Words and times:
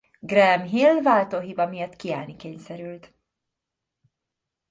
Graham 0.19 0.65
Hill 0.67 1.01
váltóhiba 1.01 1.67
miatt 1.67 1.95
kiállni 1.95 2.35
kényszerült. 2.35 3.13